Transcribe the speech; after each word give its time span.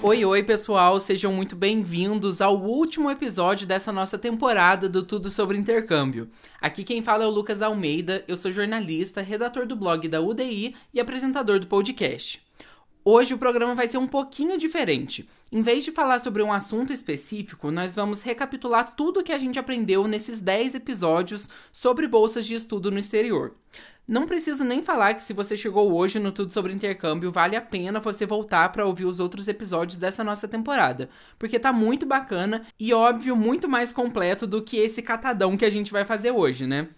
Oi, 0.00 0.24
oi, 0.24 0.44
pessoal, 0.44 1.00
sejam 1.00 1.32
muito 1.32 1.56
bem-vindos 1.56 2.40
ao 2.40 2.56
último 2.56 3.10
episódio 3.10 3.66
dessa 3.66 3.90
nossa 3.90 4.16
temporada 4.16 4.88
do 4.88 5.02
Tudo 5.02 5.28
sobre 5.28 5.58
Intercâmbio. 5.58 6.30
Aqui 6.60 6.84
quem 6.84 7.02
fala 7.02 7.24
é 7.24 7.26
o 7.26 7.30
Lucas 7.30 7.62
Almeida, 7.62 8.24
eu 8.28 8.36
sou 8.36 8.52
jornalista, 8.52 9.20
redator 9.20 9.66
do 9.66 9.74
blog 9.74 10.06
da 10.06 10.20
UDI 10.20 10.76
e 10.94 11.00
apresentador 11.00 11.58
do 11.58 11.66
podcast. 11.66 12.40
Hoje 13.04 13.34
o 13.34 13.38
programa 13.38 13.74
vai 13.74 13.88
ser 13.88 13.98
um 13.98 14.06
pouquinho 14.06 14.56
diferente. 14.56 15.28
Em 15.50 15.62
vez 15.62 15.82
de 15.82 15.90
falar 15.90 16.18
sobre 16.18 16.42
um 16.42 16.52
assunto 16.52 16.92
específico, 16.92 17.70
nós 17.70 17.94
vamos 17.94 18.20
recapitular 18.20 18.94
tudo 18.94 19.20
o 19.20 19.22
que 19.22 19.32
a 19.32 19.38
gente 19.38 19.58
aprendeu 19.58 20.06
nesses 20.06 20.40
10 20.40 20.74
episódios 20.74 21.48
sobre 21.72 22.06
bolsas 22.06 22.44
de 22.46 22.54
estudo 22.54 22.90
no 22.90 22.98
exterior. 22.98 23.54
Não 24.06 24.26
preciso 24.26 24.62
nem 24.62 24.82
falar 24.82 25.14
que 25.14 25.22
se 25.22 25.32
você 25.32 25.56
chegou 25.56 25.94
hoje 25.94 26.18
no 26.18 26.32
Tudo 26.32 26.52
sobre 26.52 26.72
Intercâmbio, 26.72 27.32
vale 27.32 27.56
a 27.56 27.62
pena 27.62 27.98
você 28.00 28.26
voltar 28.26 28.70
para 28.72 28.86
ouvir 28.86 29.06
os 29.06 29.20
outros 29.20 29.48
episódios 29.48 29.98
dessa 29.98 30.22
nossa 30.22 30.46
temporada, 30.46 31.08
porque 31.38 31.58
tá 31.58 31.72
muito 31.72 32.04
bacana 32.04 32.66
e 32.78 32.92
óbvio 32.92 33.34
muito 33.34 33.68
mais 33.68 33.92
completo 33.92 34.46
do 34.46 34.62
que 34.62 34.76
esse 34.76 35.02
catadão 35.02 35.56
que 35.56 35.64
a 35.64 35.70
gente 35.70 35.92
vai 35.92 36.04
fazer 36.06 36.30
hoje, 36.30 36.66
né? 36.66 36.88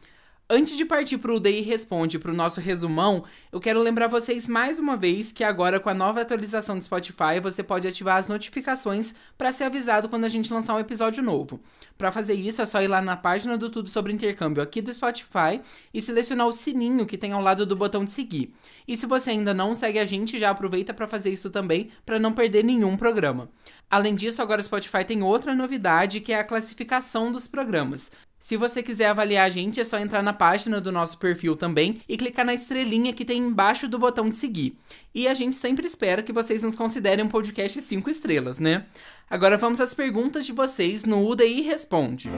Antes 0.52 0.76
de 0.76 0.84
partir 0.84 1.16
para 1.16 1.30
o 1.30 1.36
UDI 1.36 1.60
Responde 1.60 2.18
para 2.18 2.32
o 2.32 2.34
nosso 2.34 2.60
resumão, 2.60 3.22
eu 3.52 3.60
quero 3.60 3.80
lembrar 3.80 4.08
vocês 4.08 4.48
mais 4.48 4.80
uma 4.80 4.96
vez 4.96 5.30
que 5.30 5.44
agora 5.44 5.78
com 5.78 5.88
a 5.88 5.94
nova 5.94 6.22
atualização 6.22 6.76
do 6.76 6.82
Spotify 6.82 7.38
você 7.40 7.62
pode 7.62 7.86
ativar 7.86 8.16
as 8.16 8.26
notificações 8.26 9.14
para 9.38 9.52
ser 9.52 9.62
avisado 9.62 10.08
quando 10.08 10.24
a 10.24 10.28
gente 10.28 10.52
lançar 10.52 10.74
um 10.74 10.80
episódio 10.80 11.22
novo. 11.22 11.60
Para 11.96 12.10
fazer 12.10 12.34
isso 12.34 12.60
é 12.60 12.66
só 12.66 12.82
ir 12.82 12.88
lá 12.88 13.00
na 13.00 13.16
página 13.16 13.56
do 13.56 13.70
Tudo 13.70 13.88
sobre 13.88 14.12
Intercâmbio 14.12 14.60
aqui 14.60 14.82
do 14.82 14.92
Spotify 14.92 15.60
e 15.94 16.02
selecionar 16.02 16.48
o 16.48 16.52
sininho 16.52 17.06
que 17.06 17.16
tem 17.16 17.30
ao 17.30 17.40
lado 17.40 17.64
do 17.64 17.76
botão 17.76 18.04
de 18.04 18.10
seguir. 18.10 18.52
E 18.88 18.96
se 18.96 19.06
você 19.06 19.30
ainda 19.30 19.54
não 19.54 19.72
segue 19.72 20.00
a 20.00 20.04
gente, 20.04 20.36
já 20.36 20.50
aproveita 20.50 20.92
para 20.92 21.06
fazer 21.06 21.30
isso 21.30 21.48
também 21.48 21.90
para 22.04 22.18
não 22.18 22.32
perder 22.32 22.64
nenhum 22.64 22.96
programa. 22.96 23.48
Além 23.88 24.16
disso, 24.16 24.42
agora 24.42 24.60
o 24.60 24.64
Spotify 24.64 25.04
tem 25.04 25.22
outra 25.22 25.54
novidade 25.54 26.20
que 26.20 26.32
é 26.32 26.40
a 26.40 26.44
classificação 26.44 27.30
dos 27.30 27.46
programas. 27.46 28.10
Se 28.40 28.56
você 28.56 28.82
quiser 28.82 29.08
avaliar 29.08 29.46
a 29.46 29.50
gente, 29.50 29.78
é 29.78 29.84
só 29.84 29.98
entrar 29.98 30.22
na 30.22 30.32
página 30.32 30.80
do 30.80 30.90
nosso 30.90 31.18
perfil 31.18 31.54
também 31.54 32.00
e 32.08 32.16
clicar 32.16 32.44
na 32.44 32.54
estrelinha 32.54 33.12
que 33.12 33.22
tem 33.22 33.38
embaixo 33.38 33.86
do 33.86 33.98
botão 33.98 34.30
de 34.30 34.34
seguir. 34.34 34.78
E 35.14 35.28
a 35.28 35.34
gente 35.34 35.56
sempre 35.56 35.86
espera 35.86 36.22
que 36.22 36.32
vocês 36.32 36.62
nos 36.62 36.74
considerem 36.74 37.22
um 37.22 37.28
podcast 37.28 37.78
5 37.78 38.08
estrelas, 38.08 38.58
né? 38.58 38.86
Agora 39.28 39.58
vamos 39.58 39.78
às 39.78 39.92
perguntas 39.92 40.46
de 40.46 40.52
vocês 40.52 41.04
no 41.04 41.28
UDI 41.28 41.60
Responde. 41.60 42.30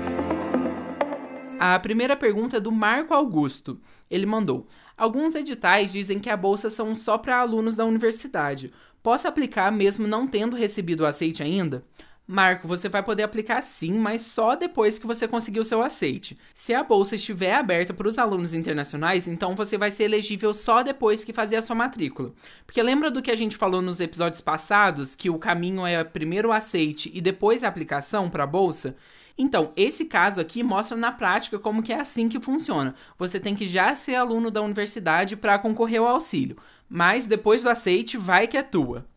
A 1.61 1.79
primeira 1.79 2.17
pergunta 2.17 2.57
é 2.57 2.61
do 2.61 2.73
Marco 2.73 3.15
Augusto. 3.15 3.81
Ele 4.11 4.27
mandou: 4.27 4.67
Alguns 4.97 5.37
editais 5.37 5.93
dizem 5.93 6.19
que 6.19 6.29
a 6.29 6.37
bolsa 6.37 6.69
são 6.69 6.97
só 6.97 7.17
para 7.17 7.39
alunos 7.39 7.77
da 7.77 7.85
universidade. 7.85 8.73
Posso 9.05 9.29
aplicar 9.29 9.71
mesmo 9.71 10.09
não 10.09 10.27
tendo 10.27 10.57
recebido 10.57 11.03
o 11.05 11.07
aceite 11.07 11.45
ainda? 11.45 11.85
Marco, 12.33 12.67
você 12.67 12.89
vai 12.89 13.03
poder 13.03 13.25
aplicar 13.25 13.61
sim, 13.61 13.93
mas 13.93 14.23
só 14.23 14.57
depois 14.57 14.99
que 14.99 15.07
você 15.07 15.29
conseguir 15.29 15.61
o 15.61 15.65
seu 15.65 15.83
aceite. 15.83 16.35
Se 16.55 16.73
a 16.73 16.83
bolsa 16.83 17.15
estiver 17.15 17.55
aberta 17.55 17.93
para 17.93 18.09
os 18.09 18.17
alunos 18.17 18.55
internacionais, 18.55 19.29
então 19.29 19.55
você 19.55 19.77
vai 19.77 19.91
ser 19.91 20.05
elegível 20.05 20.55
só 20.55 20.83
depois 20.83 21.25
que 21.25 21.33
fazer 21.35 21.57
a 21.57 21.63
sua 21.63 21.77
matrícula. 21.77 22.33
Porque 22.65 22.83
lembra 22.83 23.11
do 23.11 23.21
que 23.21 23.31
a 23.31 23.37
gente 23.37 23.55
falou 23.55 23.83
nos 23.83 24.01
episódios 24.01 24.41
passados, 24.41 25.15
que 25.15 25.29
o 25.29 25.39
caminho 25.39 25.87
é 25.87 26.03
primeiro 26.05 26.49
o 26.49 26.53
aceite 26.53 27.11
e 27.13 27.21
depois 27.21 27.63
a 27.63 27.69
aplicação 27.69 28.31
para 28.31 28.45
a 28.45 28.47
bolsa? 28.47 28.97
Então, 29.37 29.71
esse 29.77 30.07
caso 30.07 30.41
aqui 30.41 30.63
mostra 30.63 30.97
na 30.97 31.13
prática 31.13 31.59
como 31.59 31.83
que 31.83 31.93
é 31.93 32.01
assim 32.01 32.31
que 32.31 32.41
funciona. 32.41 32.95
Você 33.19 33.39
tem 33.39 33.55
que 33.55 33.67
já 33.67 33.95
ser 33.95 34.15
aluno 34.15 34.51
da 34.51 34.63
universidade 34.63 35.37
para 35.37 35.59
concorrer 35.59 36.01
ao 36.01 36.09
auxílio, 36.09 36.57
mas 36.89 37.27
depois 37.27 37.63
do 37.63 37.69
aceite 37.69 38.17
vai 38.17 38.47
que 38.47 38.57
é 38.57 38.63
tua. 38.63 39.12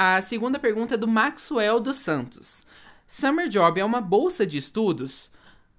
A 0.00 0.22
segunda 0.22 0.60
pergunta 0.60 0.94
é 0.94 0.96
do 0.96 1.08
Maxwell 1.08 1.80
dos 1.80 1.96
Santos. 1.96 2.64
Summer 3.08 3.48
Job 3.48 3.80
é 3.80 3.84
uma 3.84 4.00
bolsa 4.00 4.46
de 4.46 4.56
estudos? 4.56 5.28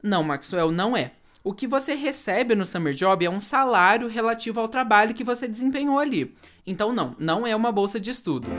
Não, 0.03 0.23
Maxwell, 0.23 0.73
não 0.73 0.97
é. 0.97 1.13
O 1.41 1.53
que 1.53 1.65
você 1.65 1.93
recebe 1.93 2.53
no 2.53 2.65
Summer 2.65 2.93
Job 2.93 3.25
é 3.25 3.29
um 3.29 3.39
salário 3.39 4.09
relativo 4.09 4.59
ao 4.59 4.67
trabalho 4.67 5.13
que 5.13 5.23
você 5.23 5.47
desempenhou 5.47 5.97
ali. 5.97 6.35
Então, 6.67 6.91
não, 6.91 7.15
não 7.17 7.47
é 7.47 7.55
uma 7.55 7.71
bolsa 7.71 7.97
de 7.97 8.09
estudo. 8.09 8.49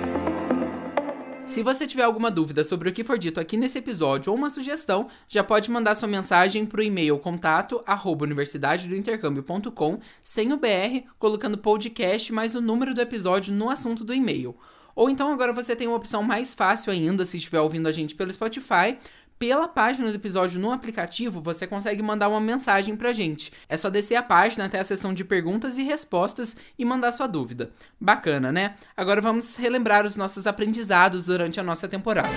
Se 1.45 1.63
você 1.63 1.87
tiver 1.87 2.05
alguma 2.05 2.31
dúvida 2.31 2.65
sobre 2.65 2.89
o 2.89 2.93
que 2.95 3.05
for 3.05 3.19
dito 3.19 3.39
aqui 3.39 3.59
nesse 3.59 3.77
episódio 3.77 4.33
ou 4.33 4.39
uma 4.39 4.49
sugestão, 4.49 5.09
já 5.29 5.45
pode 5.45 5.71
mandar 5.71 5.95
sua 5.95 6.09
mensagem 6.09 6.65
para 6.65 6.81
o 6.81 6.83
e-mail 6.83 7.19
contato 7.19 7.83
arroba 7.85 8.25
universidadedointercâmbio.com 8.25 9.99
sem 10.23 10.55
o 10.55 10.57
BR, 10.57 11.07
colocando 11.19 11.59
podcast 11.59 12.33
mais 12.33 12.55
o 12.55 12.63
número 12.63 12.95
do 12.95 13.03
episódio 13.03 13.53
no 13.53 13.69
assunto 13.69 14.03
do 14.03 14.15
e-mail. 14.15 14.57
Ou 15.01 15.09
então 15.09 15.33
agora 15.33 15.51
você 15.51 15.75
tem 15.75 15.89
uma 15.89 15.97
opção 15.97 16.23
mais 16.23 16.55
fácil 16.55 16.93
ainda, 16.93 17.25
se 17.25 17.39
estiver 17.39 17.59
ouvindo 17.59 17.89
a 17.89 17.93
gente 17.93 18.15
pelo 18.15 18.31
Spotify. 18.31 18.99
Pela 19.39 19.67
página 19.67 20.11
do 20.11 20.15
episódio 20.15 20.61
no 20.61 20.71
aplicativo, 20.71 21.41
você 21.41 21.67
consegue 21.67 22.03
mandar 22.03 22.29
uma 22.29 22.39
mensagem 22.39 22.95
pra 22.95 23.11
gente. 23.11 23.51
É 23.67 23.79
só 23.79 23.89
descer 23.89 24.17
a 24.17 24.23
página 24.23 24.67
até 24.67 24.79
a 24.79 24.85
seção 24.85 25.15
de 25.15 25.25
perguntas 25.25 25.79
e 25.79 25.85
respostas 25.85 26.55
e 26.79 26.85
mandar 26.85 27.13
sua 27.13 27.27
dúvida. 27.27 27.71
Bacana, 27.99 28.53
né? 28.53 28.75
Agora 28.95 29.23
vamos 29.23 29.57
relembrar 29.57 30.05
os 30.05 30.17
nossos 30.17 30.47
aprendizados 30.47 31.25
durante 31.25 31.59
a 31.59 31.63
nossa 31.63 31.89
temporada. 31.89 32.29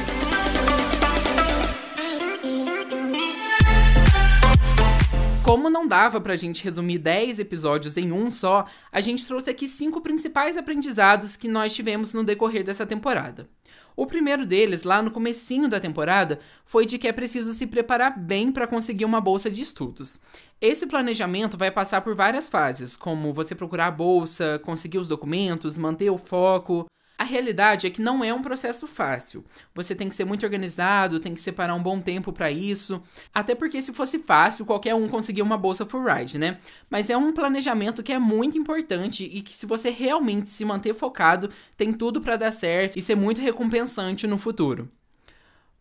Como 5.53 5.69
não 5.69 5.85
dava 5.85 6.19
pra 6.19 6.35
gente 6.35 6.63
resumir 6.63 6.97
10 6.97 7.37
episódios 7.37 7.95
em 7.95 8.11
um 8.11 8.31
só, 8.31 8.65
a 8.91 8.99
gente 8.99 9.23
trouxe 9.23 9.51
aqui 9.51 9.67
cinco 9.67 10.01
principais 10.01 10.57
aprendizados 10.57 11.37
que 11.37 11.47
nós 11.47 11.75
tivemos 11.75 12.11
no 12.11 12.23
decorrer 12.23 12.63
dessa 12.63 12.87
temporada. 12.87 13.47
O 13.95 14.07
primeiro 14.07 14.47
deles, 14.47 14.81
lá 14.81 14.99
no 15.03 15.11
comecinho 15.11 15.69
da 15.69 15.79
temporada, 15.79 16.39
foi 16.65 16.87
de 16.87 16.97
que 16.97 17.07
é 17.07 17.11
preciso 17.11 17.53
se 17.53 17.67
preparar 17.67 18.17
bem 18.17 18.51
para 18.51 18.65
conseguir 18.65 19.05
uma 19.05 19.21
bolsa 19.21 19.47
de 19.47 19.61
estudos. 19.61 20.19
Esse 20.59 20.87
planejamento 20.87 21.55
vai 21.55 21.69
passar 21.69 22.01
por 22.01 22.15
várias 22.15 22.49
fases, 22.49 22.97
como 22.97 23.31
você 23.31 23.53
procurar 23.53 23.85
a 23.89 23.91
bolsa, 23.91 24.59
conseguir 24.65 24.97
os 24.97 25.07
documentos, 25.07 25.77
manter 25.77 26.09
o 26.09 26.17
foco, 26.17 26.87
a 27.17 27.23
realidade 27.23 27.85
é 27.85 27.89
que 27.89 28.01
não 28.01 28.23
é 28.23 28.33
um 28.33 28.41
processo 28.41 28.87
fácil. 28.87 29.45
Você 29.73 29.93
tem 29.93 30.09
que 30.09 30.15
ser 30.15 30.25
muito 30.25 30.43
organizado, 30.43 31.19
tem 31.19 31.33
que 31.33 31.41
separar 31.41 31.75
um 31.75 31.83
bom 31.83 32.01
tempo 32.01 32.33
para 32.33 32.51
isso. 32.51 33.01
Até 33.33 33.53
porque 33.53 33.81
se 33.81 33.93
fosse 33.93 34.19
fácil, 34.19 34.65
qualquer 34.65 34.95
um 34.95 35.07
conseguia 35.07 35.43
uma 35.43 35.57
bolsa 35.57 35.85
full 35.85 36.03
ride, 36.03 36.37
né? 36.37 36.57
Mas 36.89 37.09
é 37.09 37.17
um 37.17 37.31
planejamento 37.31 38.01
que 38.01 38.11
é 38.11 38.19
muito 38.19 38.57
importante 38.57 39.23
e 39.23 39.41
que 39.41 39.55
se 39.55 39.65
você 39.65 39.89
realmente 39.89 40.49
se 40.49 40.65
manter 40.65 40.93
focado, 40.95 41.49
tem 41.77 41.93
tudo 41.93 42.19
para 42.19 42.35
dar 42.35 42.51
certo 42.51 42.97
e 42.97 43.01
ser 43.01 43.15
muito 43.15 43.39
recompensante 43.39 44.25
no 44.25 44.37
futuro. 44.37 44.89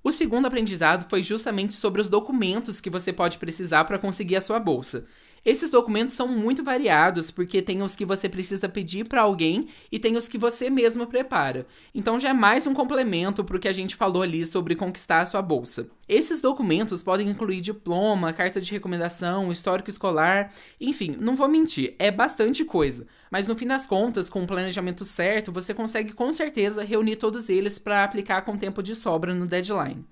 O 0.05 0.11
segundo 0.11 0.47
aprendizado 0.47 1.09
foi 1.09 1.23
justamente 1.23 1.75
sobre 1.75 2.01
os 2.01 2.11
documentos 2.11 2.81
que 2.81 2.91
você 2.91 3.13
pode 3.13 3.39
precisar 3.39 3.85
para 3.85 3.99
conseguir 3.99 4.37
a 4.37 4.41
sua 4.41 4.59
bolsa. 4.59 5.07
Esses 5.45 5.71
documentos 5.71 6.15
são 6.15 6.29
muito 6.29 6.63
variados, 6.63 7.33
porque 7.33 7.61
tem 7.61 7.83
os 7.83 7.97
que 7.97 8.05
você 8.05 8.29
precisa 8.29 8.69
pedir 8.69 9.07
para 9.07 9.23
alguém 9.23 9.67
e 9.91 9.99
tem 9.99 10.17
os 10.17 10.29
que 10.29 10.39
você 10.39 10.71
mesmo 10.71 11.05
prepara. 11.05 11.67
Então 11.93 12.21
já 12.21 12.29
é 12.29 12.33
mais 12.33 12.65
um 12.65 12.73
complemento 12.73 13.43
para 13.43 13.57
o 13.57 13.59
que 13.59 13.67
a 13.67 13.73
gente 13.73 13.97
falou 13.97 14.23
ali 14.23 14.47
sobre 14.47 14.77
conquistar 14.77 15.21
a 15.21 15.27
sua 15.27 15.43
bolsa. 15.43 15.89
Esses 16.09 16.41
documentos 16.41 17.03
podem 17.03 17.29
incluir 17.29 17.61
diploma, 17.61 18.33
carta 18.33 18.61
de 18.61 18.71
recomendação, 18.71 19.51
histórico 19.51 19.91
escolar, 19.91 20.53
enfim, 20.81 21.17
não 21.19 21.35
vou 21.35 21.49
mentir, 21.49 21.97
é 21.99 22.13
bastante 22.13 22.65
coisa. 22.65 23.05
Mas 23.29 23.49
no 23.49 23.57
fim 23.57 23.67
das 23.67 23.85
contas, 23.85 24.31
com 24.31 24.45
o 24.45 24.47
planejamento 24.47 25.05
certo, 25.05 25.51
você 25.51 25.75
consegue 25.75 26.13
com 26.13 26.33
certeza 26.33 26.85
reunir 26.85 27.17
todos 27.17 27.49
eles 27.49 27.81
para 27.81 28.05
aplicar 28.05 28.43
com 28.43 28.57
tempo 28.57 28.81
de 28.81 28.95
sobra 28.95 29.35
no 29.35 29.47
deadline. 29.47 30.07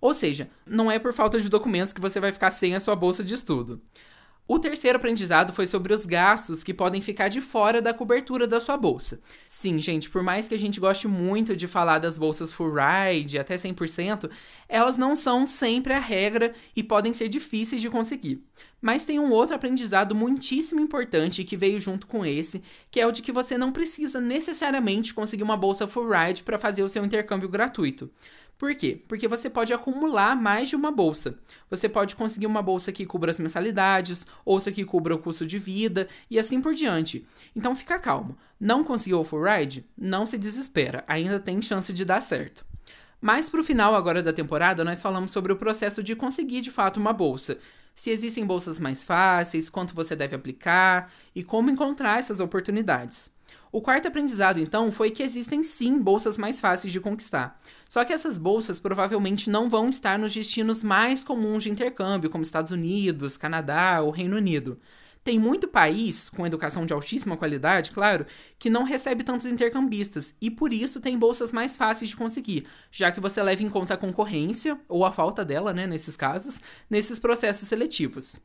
Ou 0.00 0.14
seja, 0.14 0.48
não 0.64 0.90
é 0.90 1.00
por 1.00 1.12
falta 1.12 1.40
de 1.40 1.48
documentos 1.48 1.92
que 1.92 2.00
você 2.00 2.20
vai 2.20 2.30
ficar 2.30 2.50
sem 2.52 2.76
a 2.76 2.80
sua 2.80 2.94
bolsa 2.94 3.24
de 3.24 3.34
estudo. 3.34 3.80
O 4.46 4.58
terceiro 4.58 4.96
aprendizado 4.96 5.52
foi 5.52 5.66
sobre 5.66 5.94
os 5.94 6.04
gastos 6.04 6.64
que 6.64 6.74
podem 6.74 7.00
ficar 7.00 7.28
de 7.28 7.40
fora 7.40 7.80
da 7.80 7.94
cobertura 7.94 8.44
da 8.46 8.60
sua 8.60 8.76
bolsa. 8.76 9.20
Sim, 9.46 9.78
gente, 9.78 10.10
por 10.10 10.20
mais 10.20 10.48
que 10.48 10.54
a 10.54 10.58
gente 10.58 10.80
goste 10.80 11.06
muito 11.06 11.54
de 11.54 11.68
falar 11.68 11.98
das 11.98 12.18
bolsas 12.18 12.52
full 12.52 12.74
ride 12.74 13.38
até 13.38 13.54
100%, 13.54 14.28
elas 14.68 14.96
não 14.98 15.14
são 15.14 15.46
sempre 15.46 15.92
a 15.92 16.00
regra 16.00 16.52
e 16.74 16.82
podem 16.82 17.12
ser 17.12 17.28
difíceis 17.28 17.80
de 17.80 17.88
conseguir. 17.88 18.44
Mas 18.80 19.04
tem 19.04 19.20
um 19.20 19.30
outro 19.30 19.54
aprendizado 19.54 20.12
muitíssimo 20.12 20.80
importante 20.80 21.44
que 21.44 21.56
veio 21.56 21.78
junto 21.78 22.04
com 22.04 22.26
esse, 22.26 22.64
que 22.90 23.00
é 23.00 23.06
o 23.06 23.12
de 23.12 23.22
que 23.22 23.30
você 23.30 23.56
não 23.56 23.70
precisa 23.70 24.20
necessariamente 24.20 25.14
conseguir 25.14 25.44
uma 25.44 25.56
bolsa 25.56 25.86
full 25.86 26.10
ride 26.10 26.42
para 26.42 26.58
fazer 26.58 26.82
o 26.82 26.88
seu 26.88 27.04
intercâmbio 27.04 27.48
gratuito. 27.48 28.10
Por 28.62 28.76
quê? 28.76 29.02
Porque 29.08 29.26
você 29.26 29.50
pode 29.50 29.72
acumular 29.72 30.36
mais 30.36 30.68
de 30.68 30.76
uma 30.76 30.92
bolsa. 30.92 31.36
Você 31.68 31.88
pode 31.88 32.14
conseguir 32.14 32.46
uma 32.46 32.62
bolsa 32.62 32.92
que 32.92 33.04
cubra 33.04 33.32
as 33.32 33.40
mensalidades, 33.40 34.24
outra 34.44 34.70
que 34.70 34.84
cubra 34.84 35.16
o 35.16 35.18
custo 35.18 35.44
de 35.44 35.58
vida 35.58 36.06
e 36.30 36.38
assim 36.38 36.60
por 36.60 36.72
diante. 36.72 37.26
Então 37.56 37.74
fica 37.74 37.98
calmo. 37.98 38.38
Não 38.60 38.84
conseguiu 38.84 39.18
o 39.18 39.24
full 39.24 39.42
ride? 39.42 39.84
Não 39.98 40.26
se 40.26 40.38
desespera, 40.38 41.02
ainda 41.08 41.40
tem 41.40 41.60
chance 41.60 41.92
de 41.92 42.04
dar 42.04 42.20
certo. 42.20 42.64
Mais 43.20 43.48
pro 43.48 43.64
final 43.64 43.96
agora 43.96 44.22
da 44.22 44.32
temporada, 44.32 44.84
nós 44.84 45.02
falamos 45.02 45.32
sobre 45.32 45.52
o 45.52 45.56
processo 45.56 46.00
de 46.00 46.14
conseguir 46.14 46.60
de 46.60 46.70
fato 46.70 47.00
uma 47.00 47.12
bolsa. 47.12 47.58
Se 47.96 48.10
existem 48.10 48.46
bolsas 48.46 48.78
mais 48.78 49.02
fáceis, 49.02 49.68
quanto 49.68 49.92
você 49.92 50.14
deve 50.14 50.36
aplicar 50.36 51.12
e 51.34 51.42
como 51.42 51.68
encontrar 51.68 52.20
essas 52.20 52.38
oportunidades. 52.38 53.28
O 53.72 53.80
quarto 53.80 54.06
aprendizado, 54.06 54.60
então, 54.60 54.92
foi 54.92 55.10
que 55.10 55.22
existem 55.22 55.62
sim 55.62 55.98
bolsas 55.98 56.36
mais 56.36 56.60
fáceis 56.60 56.92
de 56.92 57.00
conquistar. 57.00 57.58
Só 57.88 58.04
que 58.04 58.12
essas 58.12 58.36
bolsas 58.36 58.78
provavelmente 58.78 59.48
não 59.48 59.70
vão 59.70 59.88
estar 59.88 60.18
nos 60.18 60.34
destinos 60.34 60.84
mais 60.84 61.24
comuns 61.24 61.62
de 61.62 61.70
intercâmbio, 61.70 62.28
como 62.28 62.44
Estados 62.44 62.70
Unidos, 62.70 63.38
Canadá 63.38 64.02
ou 64.02 64.10
Reino 64.10 64.36
Unido. 64.36 64.78
Tem 65.24 65.38
muito 65.38 65.66
país, 65.66 66.28
com 66.28 66.46
educação 66.46 66.84
de 66.84 66.92
altíssima 66.92 67.34
qualidade, 67.34 67.92
claro, 67.92 68.26
que 68.58 68.68
não 68.68 68.82
recebe 68.82 69.24
tantos 69.24 69.46
intercambistas 69.46 70.34
e 70.38 70.50
por 70.50 70.70
isso 70.70 71.00
tem 71.00 71.16
bolsas 71.18 71.50
mais 71.50 71.74
fáceis 71.74 72.10
de 72.10 72.16
conseguir, 72.16 72.66
já 72.90 73.10
que 73.10 73.20
você 73.20 73.42
leva 73.42 73.62
em 73.62 73.70
conta 73.70 73.94
a 73.94 73.96
concorrência, 73.96 74.78
ou 74.86 75.02
a 75.02 75.12
falta 75.12 75.46
dela, 75.46 75.72
né, 75.72 75.86
nesses 75.86 76.14
casos, 76.14 76.60
nesses 76.90 77.18
processos 77.18 77.68
seletivos. 77.68 78.38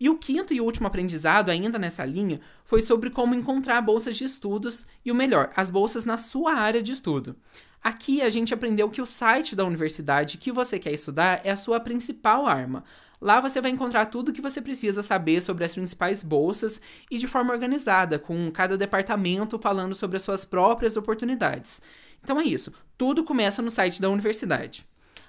E 0.00 0.08
o 0.08 0.16
quinto 0.16 0.54
e 0.54 0.60
último 0.60 0.86
aprendizado, 0.86 1.50
ainda 1.50 1.78
nessa 1.78 2.04
linha, 2.04 2.40
foi 2.64 2.82
sobre 2.82 3.10
como 3.10 3.34
encontrar 3.34 3.80
bolsas 3.80 4.16
de 4.16 4.24
estudos 4.24 4.86
e 5.04 5.10
o 5.10 5.14
melhor, 5.14 5.50
as 5.56 5.70
bolsas 5.70 6.04
na 6.04 6.16
sua 6.16 6.54
área 6.54 6.82
de 6.82 6.92
estudo. 6.92 7.34
Aqui 7.82 8.22
a 8.22 8.30
gente 8.30 8.54
aprendeu 8.54 8.90
que 8.90 9.02
o 9.02 9.06
site 9.06 9.56
da 9.56 9.64
universidade 9.64 10.38
que 10.38 10.52
você 10.52 10.78
quer 10.78 10.92
estudar 10.92 11.40
é 11.44 11.50
a 11.50 11.56
sua 11.56 11.80
principal 11.80 12.46
arma. 12.46 12.84
Lá 13.20 13.40
você 13.40 13.60
vai 13.60 13.72
encontrar 13.72 14.06
tudo 14.06 14.28
o 14.28 14.32
que 14.32 14.40
você 14.40 14.60
precisa 14.60 15.02
saber 15.02 15.40
sobre 15.40 15.64
as 15.64 15.74
principais 15.74 16.22
bolsas 16.22 16.80
e 17.10 17.18
de 17.18 17.26
forma 17.26 17.52
organizada, 17.52 18.18
com 18.18 18.50
cada 18.52 18.76
departamento 18.76 19.58
falando 19.58 19.94
sobre 19.94 20.16
as 20.16 20.22
suas 20.22 20.44
próprias 20.44 20.96
oportunidades. 20.96 21.82
Então 22.22 22.38
é 22.38 22.44
isso, 22.44 22.72
tudo 22.96 23.24
começa 23.24 23.62
no 23.62 23.70
site 23.70 24.00
da 24.00 24.08
universidade. 24.08 24.86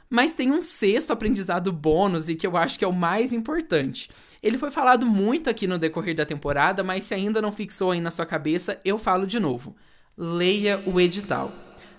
Mas 0.10 0.34
tem 0.34 0.52
um 0.52 0.62
sexto 0.62 1.14
aprendizado 1.14 1.72
bônus 1.72 2.30
e 2.30 2.36
que 2.36 2.48
eu 2.48 2.58
acho 2.58 2.80
que 2.80 2.86
é 2.86 2.88
o 2.88 2.94
mais 2.94 3.32
importante. 3.32 4.10
Ele 4.42 4.58
foi 4.58 4.72
falado 4.72 5.06
muito 5.06 5.50
aqui 5.50 5.68
no 5.68 5.78
decorrer 5.78 6.16
da 6.16 6.26
temporada, 6.26 6.84
mas 6.84 7.04
se 7.04 7.14
ainda 7.14 7.42
não 7.42 7.52
fixou 7.52 7.92
aí 7.92 8.02
na 8.02 8.10
sua 8.10 8.26
cabeça, 8.26 8.80
eu 8.84 8.98
falo 8.98 9.28
de 9.28 9.40
novo. 9.40 9.76
Leia 10.18 10.82
o 10.88 11.00
edital. 11.00 11.54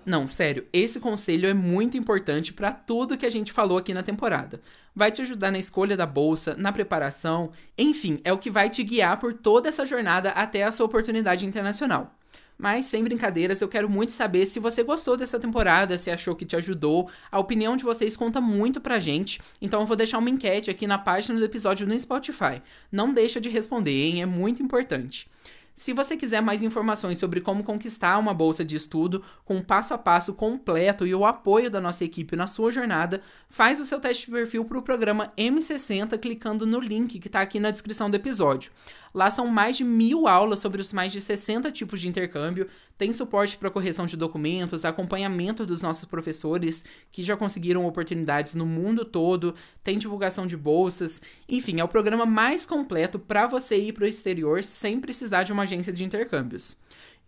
Não, 0.05 0.27
sério, 0.27 0.67
esse 0.73 0.99
conselho 0.99 1.49
é 1.49 1.55
muito 1.55 1.97
importante 1.97 2.53
para 2.53 2.73
tudo 2.73 3.17
que 3.17 3.27
a 3.27 3.31
gente 3.31 3.53
falou 3.53 3.79
aqui 3.79 3.95
na 3.95 4.03
temporada. 4.03 4.61
Vai 4.93 5.13
te 5.13 5.23
ajudar 5.23 5.53
na 5.53 5.59
escolha 5.59 5.97
da 5.97 6.07
bolsa, 6.07 6.57
na 6.59 6.73
preparação, 6.73 7.53
enfim, 7.79 8.21
é 8.25 8.33
o 8.33 8.39
que 8.39 8.51
vai 8.51 8.69
te 8.69 8.83
guiar 8.83 9.21
por 9.21 9.35
toda 9.35 9.69
essa 9.69 9.87
jornada 9.87 10.31
até 10.31 10.65
a 10.65 10.73
sua 10.73 10.87
oportunidade 10.87 11.47
internacional. 11.47 12.13
Mas, 12.61 12.85
sem 12.85 13.03
brincadeiras, 13.03 13.63
eu 13.63 13.69
quero 13.69 13.89
muito 13.89 14.13
saber 14.13 14.45
se 14.45 14.61
você 14.61 14.83
gostou 14.83 15.17
dessa 15.17 15.41
temporada, 15.41 15.97
se 15.97 16.11
achou 16.11 16.37
que 16.37 16.45
te 16.45 16.55
ajudou. 16.57 17.09
A 17.33 17.39
opinião 17.39 17.75
de 17.75 17.83
vocês 17.83 18.15
conta 18.15 18.39
muito 18.39 18.83
pra 18.83 18.99
gente, 18.99 19.41
então 19.63 19.81
eu 19.81 19.87
vou 19.87 19.97
deixar 19.97 20.19
uma 20.19 20.29
enquete 20.29 20.71
aqui 20.71 20.87
na 20.87 20.99
página 20.99 21.39
do 21.39 21.45
episódio 21.45 21.87
no 21.87 21.99
Spotify. 21.99 22.61
Não 22.93 23.15
deixa 23.15 23.41
de 23.41 23.49
responder, 23.49 24.05
hein? 24.05 24.21
É 24.21 24.27
muito 24.27 24.63
importante. 24.63 25.27
Se 25.75 25.95
você 25.95 26.15
quiser 26.15 26.43
mais 26.43 26.63
informações 26.63 27.17
sobre 27.17 27.41
como 27.41 27.65
conquistar 27.65 28.19
uma 28.19 28.35
bolsa 28.35 28.63
de 28.63 28.77
estudo, 28.77 29.25
com 29.47 29.57
um 29.57 29.63
passo 29.63 29.95
a 29.95 29.99
passo 29.99 30.35
completo 30.35 31.07
e 31.07 31.15
o 31.15 31.25
apoio 31.25 31.71
da 31.71 31.81
nossa 31.81 32.05
equipe 32.05 32.37
na 32.37 32.47
sua 32.47 32.71
jornada, 32.71 33.23
faz 33.49 33.81
o 33.81 33.87
seu 33.87 33.99
teste 33.99 34.27
de 34.27 34.33
perfil 34.33 34.63
para 34.67 34.77
o 34.77 34.83
programa 34.83 35.33
M60 35.39 36.19
clicando 36.19 36.67
no 36.67 36.79
link 36.79 37.19
que 37.19 37.29
está 37.29 37.41
aqui 37.41 37.59
na 37.59 37.71
descrição 37.71 38.11
do 38.11 38.17
episódio. 38.17 38.71
Lá 39.13 39.31
são 39.31 39.47
mais 39.47 39.77
de 39.77 39.85
mil 39.85 40.29
aulas 40.29 40.61
sobre 40.61 40.81
os 40.81 40.93
mais 40.93 41.13
de 41.13 41.21
60 41.21 41.71
tipos 41.73 42.01
de 42.01 42.09
intercâmbio, 42.09 42.69
tem 42.97 43.13
suporte 43.13 43.57
para 43.57 43.71
correção 43.71 44.07
de 44.07 44.17
documentos, 44.17 44.85
acompanhamento 44.85 45.65
dos 45.65 45.83
nossos 45.83 46.05
professores 46.05 46.85
que 47.11 47.23
já 47.23 47.37
conseguiram 47.37 47.87
oportunidades 47.87 48.55
no 48.55 48.67
mundo 48.67 49.05
todo, 49.05 49.55
tem 49.83 49.99
divulgação 49.99 50.47
de 50.47 50.57
bolsas, 50.57 51.21
enfim, 51.49 51.81
é 51.81 51.85
o 51.85 51.89
programa 51.89 52.27
mais 52.27 52.67
completo 52.67 53.19
para 53.19 53.47
você 53.47 53.77
ir 53.77 53.93
para 53.93 54.05
o 54.05 54.07
exterior 54.07 54.63
sem 54.63 55.01
precisar 55.01 55.43
de 55.43 55.53
uma 55.53 55.63
agência 55.63 55.93
de 55.93 56.05
intercâmbios. 56.05 56.77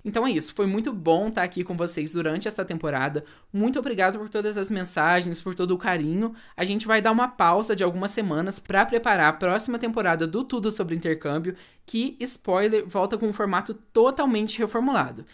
Então 0.04 0.26
é 0.26 0.30
isso, 0.30 0.52
foi 0.54 0.66
muito 0.66 0.92
bom 0.92 1.28
estar 1.28 1.42
aqui 1.42 1.62
com 1.62 1.76
vocês 1.76 2.12
durante 2.12 2.48
essa 2.48 2.64
temporada. 2.64 3.24
Muito 3.52 3.78
obrigado 3.78 4.18
por 4.18 4.28
todas 4.28 4.56
as 4.56 4.70
mensagens, 4.70 5.40
por 5.40 5.54
todo 5.54 5.70
o 5.72 5.78
carinho. 5.78 6.34
A 6.56 6.64
gente 6.64 6.86
vai 6.86 7.00
dar 7.00 7.12
uma 7.12 7.28
pausa 7.28 7.76
de 7.76 7.84
algumas 7.84 8.10
semanas 8.10 8.58
para 8.58 8.84
preparar 8.84 9.28
a 9.28 9.32
próxima 9.32 9.78
temporada 9.78 10.26
do 10.26 10.42
Tudo 10.42 10.72
sobre 10.72 10.96
Intercâmbio, 10.96 11.54
que, 11.86 12.16
spoiler, 12.20 12.84
volta 12.86 13.16
com 13.16 13.26
um 13.26 13.32
formato 13.32 13.74
totalmente 13.74 14.58
reformulado. 14.58 15.24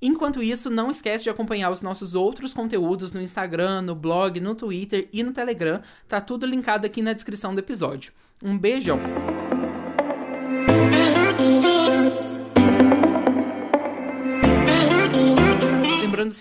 Enquanto 0.00 0.42
isso, 0.42 0.68
não 0.68 0.90
esquece 0.90 1.24
de 1.24 1.30
acompanhar 1.30 1.70
os 1.70 1.80
nossos 1.80 2.14
outros 2.14 2.52
conteúdos 2.52 3.12
no 3.12 3.20
Instagram, 3.20 3.82
no 3.82 3.94
blog, 3.94 4.40
no 4.40 4.54
Twitter 4.54 5.08
e 5.12 5.22
no 5.22 5.32
Telegram. 5.32 5.80
Tá 6.08 6.20
tudo 6.20 6.44
linkado 6.44 6.86
aqui 6.86 7.00
na 7.00 7.12
descrição 7.12 7.54
do 7.54 7.60
episódio. 7.60 8.12
Um 8.42 8.58
beijão! 8.58 8.98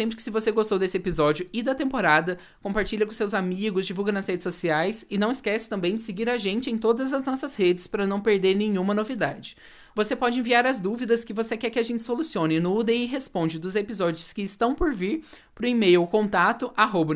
Sempre 0.02 0.16
que 0.16 0.22
se 0.24 0.32
você 0.32 0.52
gostou 0.52 0.80
desse 0.80 0.98
episódio 0.98 1.48
e 1.54 1.62
da 1.62 1.76
temporada, 1.76 2.40
compartilha 2.60 3.06
com 3.06 3.12
seus 3.12 3.36
amigos, 3.36 3.86
divulga 3.86 4.12
nas 4.12 4.26
redes 4.26 4.42
sociais 4.42 5.06
e 5.12 5.16
não 5.16 5.30
esquece 5.30 5.70
também 5.70 5.96
de 5.96 6.02
seguir 6.02 6.28
a 6.28 6.38
gente 6.38 6.72
em 6.72 6.78
todas 6.78 7.14
as 7.14 7.24
nossas 7.24 7.54
redes 7.54 7.86
para 7.86 8.08
não 8.08 8.20
perder 8.20 8.56
nenhuma 8.56 8.96
novidade. 8.96 9.56
Você 9.94 10.16
pode 10.16 10.40
enviar 10.40 10.66
as 10.66 10.80
dúvidas 10.80 11.24
que 11.24 11.34
você 11.34 11.56
quer 11.56 11.70
que 11.70 11.78
a 11.78 11.84
gente 11.84 12.02
solucione 12.02 12.60
no 12.60 12.76
UDI 12.76 13.06
Responde 13.06 13.60
dos 13.60 13.76
episódios 13.76 14.34
que 14.34 14.42
estão 14.42 14.74
por 14.74 14.92
vir 14.92 15.24
para 15.54 15.66
o 15.66 15.68
e-mail 15.68 16.08
contato 16.08 16.74
arroba 16.76 17.14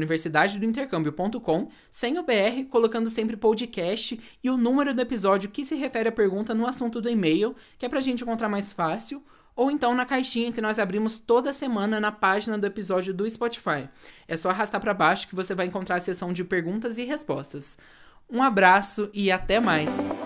sem 1.90 2.20
o 2.20 2.24
BR, 2.24 2.70
colocando 2.70 3.10
sempre 3.10 3.36
podcast 3.36 4.20
e 4.44 4.50
o 4.52 4.58
número 4.58 4.94
do 4.94 5.02
episódio 5.02 5.50
que 5.50 5.66
se 5.66 5.74
refere 5.74 6.10
à 6.10 6.12
pergunta 6.12 6.54
no 6.54 6.68
assunto 6.68 7.02
do 7.02 7.10
e-mail, 7.10 7.56
que 7.80 7.86
é 7.88 7.90
para 7.90 7.98
a 7.98 8.02
gente 8.02 8.22
encontrar 8.22 8.48
mais 8.48 8.72
fácil, 8.72 9.24
ou 9.56 9.72
então 9.72 9.96
na 9.96 10.06
caixinha 10.06 10.52
que 10.52 10.62
nós 10.62 10.78
abrimos 10.78 11.20
toda 11.20 11.54
semana 11.54 12.00
na 12.00 12.12
página 12.12 12.58
do 12.58 12.68
episódio 12.68 13.14
do 13.14 13.30
Spotify. 13.30 13.88
É 14.28 14.36
só 14.36 14.50
arrastar 14.50 14.82
para 14.82 14.94
baixo 14.94 15.28
que 15.28 15.36
você 15.36 15.56
vai 15.56 15.68
encontrar 15.68 15.96
a 15.96 16.00
seção 16.00 16.34
de 16.34 16.44
perguntas 16.44 16.98
e 16.98 17.04
respostas. 17.04 17.78
Um 18.30 18.42
abraço 18.42 19.10
e 19.14 19.32
até 19.32 19.60
mais! 19.60 20.25